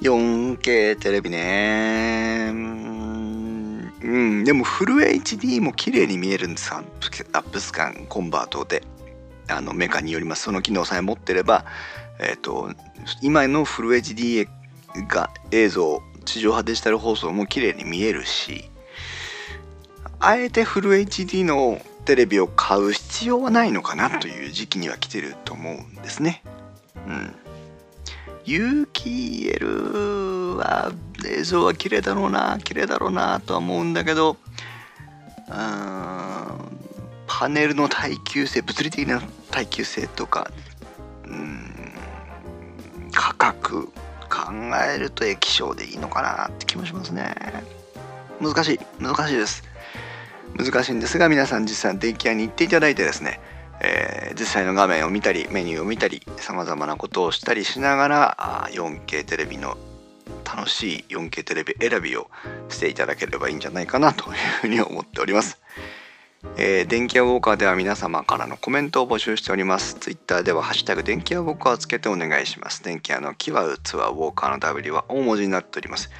[0.00, 2.93] 4K テレビね。
[4.04, 8.82] うん、でもフル HD も綺麗に見えるんですアップスカンコンバートで
[9.48, 11.64] あのメカによりますその機能さえ持ってれば、
[12.20, 12.70] えーと、
[13.22, 14.46] 今のフル HD
[15.08, 18.70] が映像地上波デジタル放送も綺麗に見えるし
[20.20, 26.42] あえてフル HD のテレビを買う必要はないのかなという時期には来てると思うんですね。
[27.06, 27.34] うん。
[28.44, 30.92] 有機 EL は
[31.28, 34.36] 映像は綺麗だろうな綺麗だろうなとは思うんだけど
[37.26, 40.50] パネルの耐久性物理的な耐久性とか
[41.24, 41.92] うん
[43.12, 43.86] 価格
[44.28, 44.52] 考
[44.92, 47.34] えると液晶でいいのかなって気もしますね。
[48.40, 49.62] 難しい難しいです。
[50.56, 53.40] 難しいんですが皆さん実際電気屋に行っていただいてですね
[53.80, 59.76] えー、実際の画面を見たりメニューを見たりさまざまなことをしたりしながら 4K テレビの
[60.44, 62.30] 楽しい 4K テレビ選びを
[62.68, 65.60] していただければいいんじゃないかなというふうに思っております。
[66.56, 69.94] えー、電気屋ウォーカーでは皆様からのコメントを募集しております。
[69.94, 72.84] Twitter ではハッシュタグ電気屋ウォーカーをつけてお願いします。
[72.84, 76.10] 電気屋の木はツアーウォーカーの W は大文字になっております。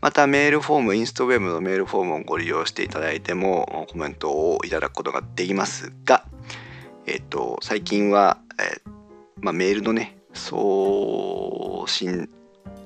[0.00, 6.24] またメールフォーム、インストウェブのメールフォームをご利用していただいてもコメントをいただくことができますが、
[7.06, 8.90] えっ、と、最近は、えー、
[9.40, 12.28] まあ、メールのね、送信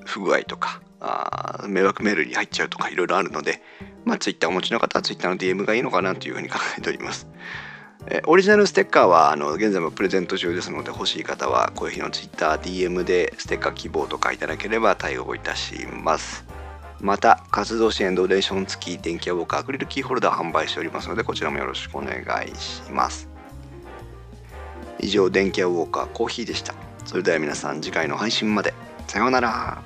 [0.07, 3.61] 不具合とか、あ迷惑メールに入っちゃうとかいろいろあるので、
[4.05, 7.27] まあ、Twitter お持ちの方は Twitter の DM がいいのかなというふうに考えております。
[8.09, 16.45] えオリジナルステッカーはあの現在もプレゼント中ですので欲しい方は小日の Twitter、DM でステッカー希望とかいただければ対応いたします。
[16.99, 23.37] また活動支援ドネーション付き電気屋ウォーカーアクリルキーホルダー販売しておりますのでこちらもよろしくお願いします。
[24.99, 26.73] 以上電気屋ウォーカーコーヒーでした
[27.05, 28.73] それでは皆さん次回の配信まで
[29.07, 29.81] さようなら